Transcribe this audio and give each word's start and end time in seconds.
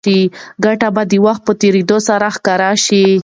ګټه 0.65 0.89
به 0.95 1.03
د 1.11 1.13
وخت 1.25 1.41
په 1.47 1.53
تېرېدو 1.61 1.97
سره 2.07 2.27
ښکاره 2.35 2.71
شي. 2.85 3.05